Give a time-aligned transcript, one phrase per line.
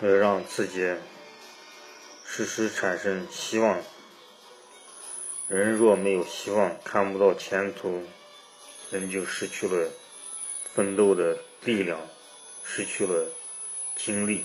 [0.00, 0.94] 要让自己
[2.24, 3.82] 时时产生希望。
[5.48, 8.04] 人若没有希望，看不到前途，
[8.90, 9.90] 人就失去了
[10.74, 11.98] 奋斗的力量，
[12.64, 13.32] 失去了
[13.96, 14.44] 精力，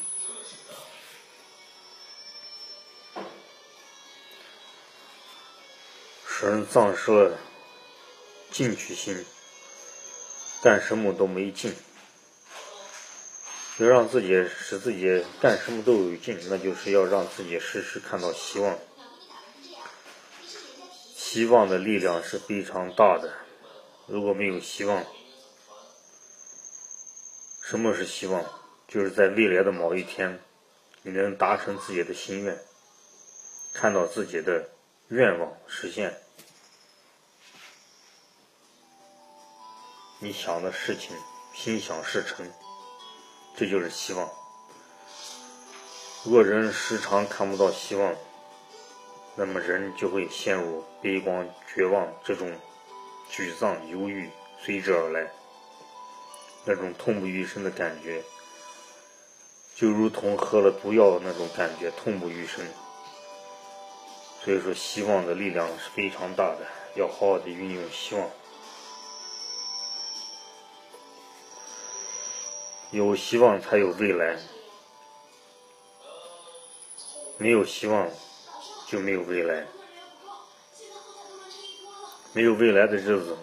[6.26, 7.38] 使人丧失了
[8.50, 9.24] 进取心，
[10.64, 11.76] 干什么都没劲。
[13.78, 18.78] 要让自己使自己干什么都有劲，那就是要让自己时时看到希望。
[21.16, 23.34] 希望的力量是非常大的。
[24.06, 25.04] 如果没有希望，
[27.62, 28.46] 什么是希望？
[28.88, 30.40] 就是在未来的某一天，
[31.02, 32.64] 你能达成自己的心愿，
[33.74, 34.70] 看到自己的
[35.08, 36.22] 愿望实现，
[40.20, 41.18] 你想的事情
[41.56, 42.48] 心想事成。
[43.56, 44.30] 这就是希望。
[46.24, 48.16] 如果人时常看不到希望，
[49.36, 52.52] 那么人就会陷入悲观、绝望这种
[53.32, 54.30] 沮丧、忧郁
[54.64, 55.32] 随之而来，
[56.66, 58.24] 那种痛不欲生的感觉，
[59.76, 62.66] 就如同喝了毒药那种感觉，痛不欲生。
[64.44, 68.30] 所以说，希望的力量是非常大的，要好好的运用希望。
[72.94, 74.38] 有希望才有未来，
[77.40, 78.08] 没有希望
[78.88, 79.66] 就没有未来。
[82.34, 83.36] 没有未来的日子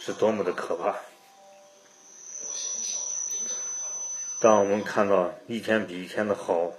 [0.00, 0.96] 是多么的可怕！
[4.40, 6.72] 当我们看到一天比一天的好，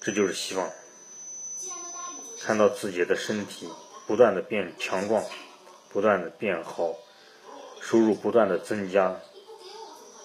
[0.00, 0.68] 这就是希望。
[2.42, 3.68] 看到自己的身体
[4.08, 5.24] 不断的变强壮，
[5.88, 6.96] 不断的变好，
[7.80, 9.20] 收入不断的增加。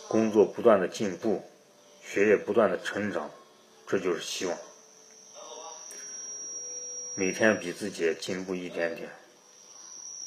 [0.07, 1.43] 工作不断的进步，
[2.03, 3.29] 学业不断的成长，
[3.87, 4.57] 这就是希望。
[7.15, 9.09] 每天比自己进步一点点，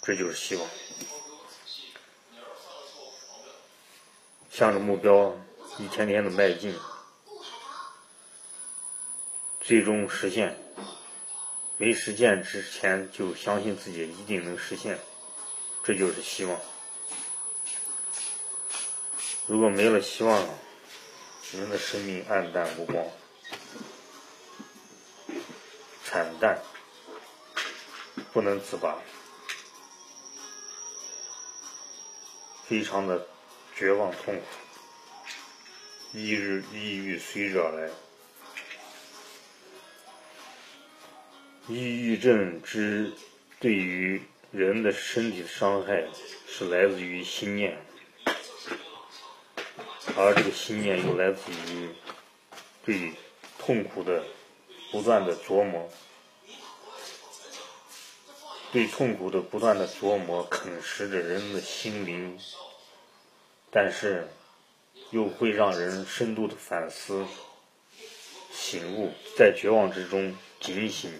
[0.02, 0.66] 这就是希望。
[4.50, 5.36] 向着目标
[5.78, 6.74] 一天天的迈进，
[9.60, 10.58] 最终实现。
[11.76, 14.98] 没实现之前就相信自己一定能实现，
[15.84, 16.60] 这就是希望。
[19.48, 20.46] 如果没了希望，
[21.52, 23.02] 人的生命黯淡无光，
[26.04, 26.60] 惨淡，
[28.30, 28.98] 不能自拔，
[32.66, 33.26] 非常的
[33.74, 34.42] 绝望痛苦，
[36.12, 37.90] 抑郁抑郁随之而来。
[41.68, 43.10] 抑郁症之
[43.58, 44.20] 对于
[44.50, 46.06] 人的身体伤害，
[46.46, 47.87] 是来自于心念。
[50.20, 51.90] 而这个信念又来自于
[52.84, 53.12] 对
[53.56, 54.24] 痛苦的
[54.90, 55.88] 不断的琢磨，
[58.72, 62.36] 对痛苦的不断的琢磨啃食着人的心灵，
[63.70, 64.26] 但是
[65.12, 67.24] 又会让人深度的反思、
[68.50, 71.12] 醒悟，在绝望之中警醒，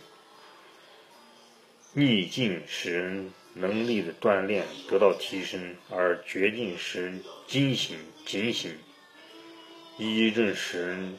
[1.92, 8.76] 逆境使人能力的锻炼得到提升，而绝境使人惊醒、警醒。
[9.98, 11.18] 抑郁症使人，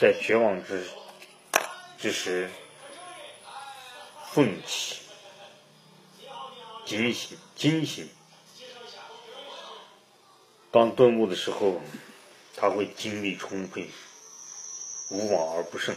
[0.00, 0.82] 在绝望之
[1.96, 2.50] 之时
[4.32, 4.96] 奋起、
[6.84, 8.08] 惊醒、惊醒。
[10.72, 11.80] 当顿悟的时候，
[12.56, 13.88] 他会精力充沛，
[15.12, 15.96] 无往而不胜。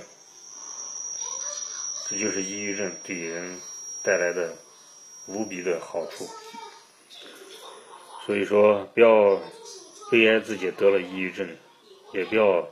[2.07, 3.59] 这就是抑郁症对人
[4.03, 4.55] 带来的
[5.25, 6.29] 无比的好处。
[8.27, 9.41] 所以说，不要。
[10.11, 11.55] 悲哀自己得了抑郁症，
[12.13, 12.67] 也不要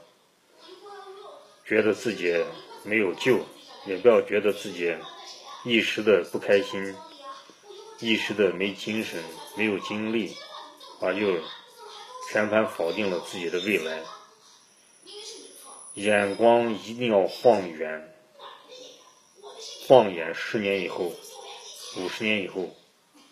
[1.63, 2.43] 觉得自己
[2.83, 3.45] 没有救，
[3.85, 4.95] 也不要觉得自己
[5.63, 6.95] 一时的不开心，
[7.99, 9.23] 一时的没精神、
[9.55, 10.35] 没有精力，
[10.99, 11.39] 而就
[12.31, 14.01] 全盘否定了自己的未来。
[15.93, 18.15] 眼光一定要放远，
[19.87, 21.13] 放眼十年以后、
[21.97, 22.75] 五十年以后、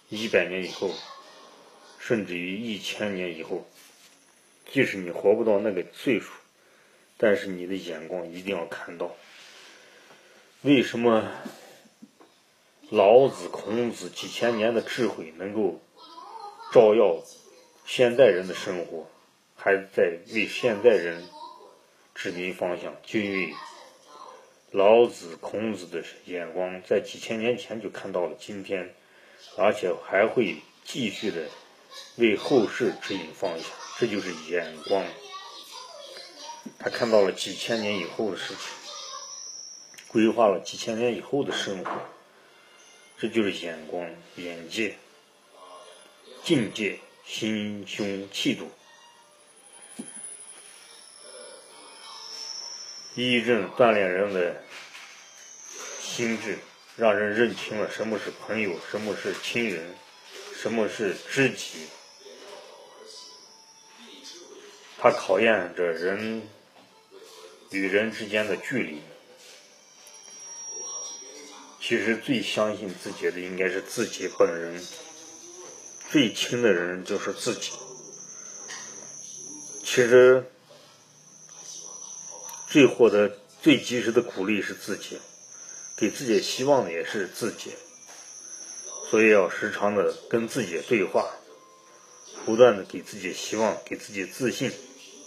[0.09, 0.91] 一百年以后，
[1.97, 3.68] 甚至于一千年以后。
[4.75, 6.33] 即使你活不到那个岁数，
[7.16, 9.16] 但是你的眼光一定要看到。
[10.63, 11.31] 为什么
[12.89, 15.80] 老子、孔子几千年的智慧能够
[16.74, 17.24] 照耀
[17.86, 19.07] 现代人的生活，
[19.56, 21.24] 还在为现代人
[22.13, 22.94] 指明方向？
[23.01, 23.54] 就因为
[24.72, 28.94] 老子、孔子的眼光在几千年前就看到了今天，
[29.56, 31.48] 而且还会继续的
[32.15, 33.68] 为后世指引方向。
[33.97, 35.06] 这就是眼光，
[36.80, 38.57] 他看到了几千年以后的事情，
[40.09, 41.92] 规划了几千年以后的生活。
[43.18, 44.06] 这就是眼光、
[44.36, 44.97] 眼界、
[46.44, 48.69] 境界、心胸、气度。
[53.15, 54.62] 抑郁症锻炼人的
[56.01, 56.59] 心智，
[56.98, 59.95] 让人认清了什么是朋友，什么是亲人，
[60.61, 61.87] 什么是知己。
[64.97, 66.41] 它考验着人
[67.71, 69.01] 与人之间的距离。
[71.79, 74.83] 其实最相信自己的应该是自己本人，
[76.11, 77.71] 最亲的人就是自己。
[79.83, 80.43] 其实。
[82.67, 83.31] 最获得
[83.61, 85.17] 最及时的鼓励是自己，
[85.95, 87.71] 给自己希望的也是自己，
[89.09, 91.29] 所以要时常的跟自己对话，
[92.45, 94.71] 不断的给自己希望，给自己自信，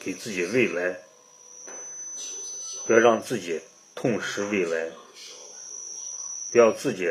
[0.01, 1.01] 给自己未来，
[2.87, 3.61] 不要让自己
[3.95, 4.91] 痛失未来，
[6.51, 7.07] 不要自己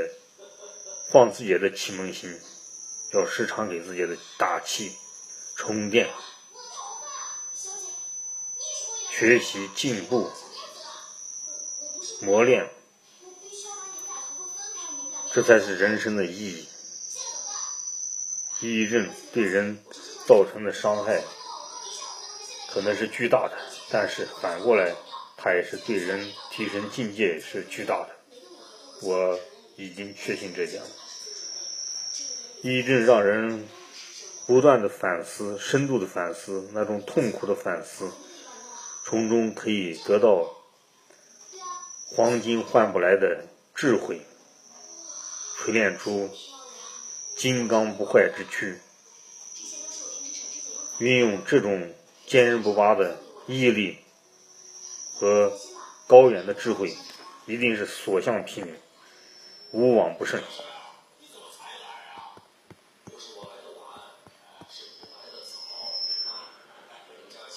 [1.12, 2.38] 放自己的启蒙心，
[3.14, 4.92] 要时常给自己的打气
[5.56, 6.10] 充电。
[9.10, 10.30] 学习进步，
[12.22, 12.70] 磨练，
[15.38, 16.68] 这才是人生的意义。
[18.60, 19.78] 抑郁症对人
[20.26, 21.22] 造成的伤害
[22.74, 23.56] 可能是巨大的，
[23.92, 24.96] 但是反过来，
[25.38, 28.10] 它也是对人提升境界是巨大的。
[29.04, 29.40] 我
[29.76, 30.90] 已经确信这点了。
[32.64, 33.70] 抑郁症让人
[34.48, 38.10] 不断的反思，深度的反思，那种痛苦的反思。
[39.06, 40.52] 从中可以得到
[42.08, 43.46] 黄金换不来的
[43.76, 44.26] 智慧，
[45.68, 46.30] 锤炼出
[47.36, 48.80] 金刚不坏之躯。
[50.98, 51.94] 运用这种
[52.26, 53.18] 坚韧不拔的
[53.48, 53.98] 毅力
[55.16, 55.52] 和
[56.08, 56.96] 高远的智慧，
[57.48, 58.76] 一定是所向披靡，
[59.74, 60.42] 无往不胜。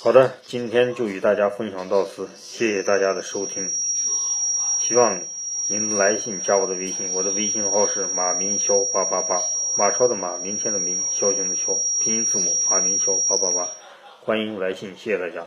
[0.02, 3.72] 好的，今天就与大家分享到此，谢谢大家的收听。
[4.80, 5.22] 希望
[5.72, 9.40] 您来信加我的微信，我的微信号是马明霄八八八，
[9.76, 13.69] 马超的马，明天的明，枭雄的枭，拼音字母马明霄八八八，
[14.25, 15.46] 欢迎来信，谢谢大家。